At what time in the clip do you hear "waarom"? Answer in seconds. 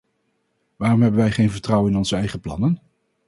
0.75-1.01